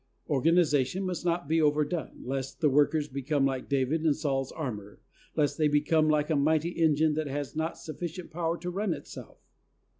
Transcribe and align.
Organization 0.27 1.05
must 1.05 1.23
not 1.23 1.47
be 1.47 1.61
overdone, 1.61 2.23
lest 2.25 2.59
the 2.59 2.71
workers 2.71 3.07
become 3.07 3.45
like 3.45 3.69
David 3.69 4.03
in 4.03 4.15
Saul's 4.15 4.51
armor, 4.51 4.99
lest 5.35 5.59
they 5.59 5.67
become 5.67 6.09
like 6.09 6.31
a 6.31 6.35
mighty 6.35 6.69
engine 6.71 7.13
that 7.13 7.27
has 7.27 7.55
not 7.55 7.77
sufficient 7.77 8.31
power 8.31 8.57
to 8.57 8.71
run 8.71 8.95
itself. 8.95 9.37